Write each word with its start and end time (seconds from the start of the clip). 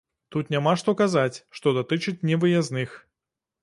Тут 0.35 0.47
няма 0.53 0.73
што 0.83 0.95
казаць, 1.03 1.43
што 1.59 1.77
датычыць 1.79 2.19
невыязных. 2.33 3.01